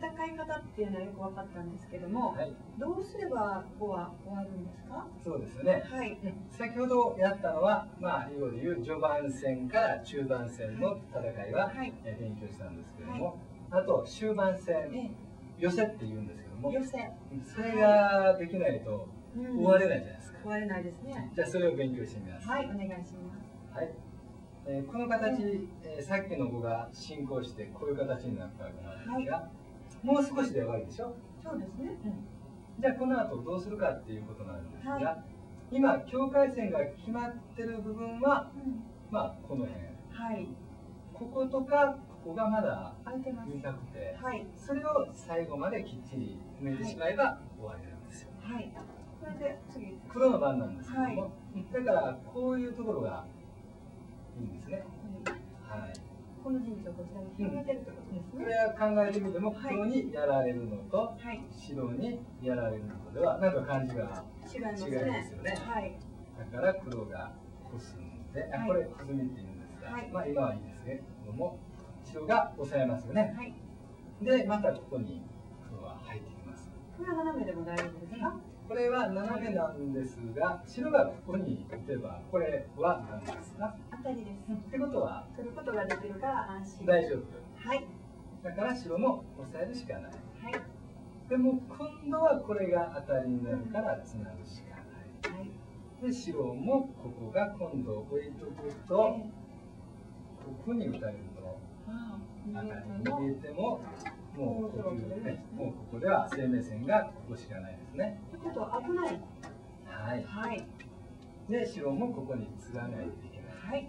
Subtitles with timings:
[0.00, 5.06] 戦い方っていうのはよく分かったんですけども、はい、どうすればここは終わるんですか？
[5.22, 5.82] そうですね。
[5.86, 6.18] はい。
[6.50, 11.92] 先ほどやったのは、まあ、囲碁でいう序盤戦から中盤戦の戦いは、はい。
[12.04, 13.38] え勉強したんですけども、
[13.70, 15.10] あと終盤戦、え
[15.58, 17.10] 寄せって言うんですけども、寄せ、
[17.44, 19.06] それができないと
[19.36, 19.56] うん。
[19.58, 20.38] 終われないじゃないですか。
[20.42, 21.30] 終われないですね。
[21.34, 22.48] じゃあそれを勉強してみます。
[22.48, 23.76] はいお願いします。
[23.76, 23.90] はい。
[24.66, 25.42] えーこの形、
[25.84, 29.50] えーさっきの碁が進行してこういう形になったわけなんですが、
[30.02, 31.14] もう少しで終わりでしょ？
[31.42, 31.96] そうですね、
[32.78, 35.24] じゃあこの後どうするかっていうことなんですが、は
[35.70, 38.82] 今境界線が決まってる部分はうん。
[39.10, 39.80] まあこの辺。
[40.10, 40.48] はい。
[41.14, 43.50] こことかここがまだ空いてます。
[43.50, 44.46] 見たくてはい。
[44.56, 48.30] それを最後まできっちり埋めてしまえば終わりなんですよ。
[48.40, 48.72] はい。
[49.20, 51.84] これで次黒の番なんですけども、はい。
[51.84, 53.24] だからこういうところが
[54.38, 54.84] いいんですね。
[55.68, 56.09] はい
[56.42, 61.44] この陣地をこちらに広げてるってことですね、これは考えてみてもはい黒にやられるのとはい。
[61.50, 65.56] 白にやられるのとではなんか感じが違いますよね。
[65.66, 65.98] はい。
[66.52, 67.32] だから黒が
[67.70, 68.68] コスんで、あはい。
[68.68, 70.10] これコスミって言うんですが、はい。
[70.10, 71.58] まあ今はいいですけども
[72.04, 73.34] 白が抑えますよね。
[73.36, 73.54] はい。
[74.22, 75.22] でまたここに
[75.68, 76.70] 黒は入ってきます。
[76.96, 78.34] これは斜めでも大丈夫ですか？
[78.70, 83.74] これは斜めなんですが白がここに打てばこれは何ですか？
[83.90, 84.52] 当たりです。
[84.52, 85.26] ってことは？
[85.36, 86.86] 取ることができるから安心。
[86.86, 87.68] 大丈夫。
[87.68, 87.84] はい。
[88.44, 90.02] だから白も抑えるしかない。
[90.04, 90.08] は
[90.50, 90.62] い。
[91.28, 95.34] でも今度はこれが当たりになるからつなぐしかない。
[95.34, 96.06] はい。
[96.06, 99.26] で白もここが今度置いとくとこ
[100.64, 101.58] こに打たれると。
[102.54, 103.80] 当たりに入れても
[104.82, 108.20] もうここ,、ね、もうここでは生命線がここしかないですね。
[108.30, 109.20] ということは危ない。
[109.84, 110.24] はい。
[110.24, 110.64] はい。
[111.50, 113.88] で白もここに継がないといけないはい